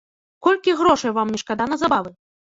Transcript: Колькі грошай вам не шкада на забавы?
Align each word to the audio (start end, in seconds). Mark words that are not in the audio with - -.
Колькі 0.45 0.73
грошай 0.79 1.13
вам 1.17 1.33
не 1.35 1.39
шкада 1.41 1.67
на 1.73 1.77
забавы? 1.83 2.13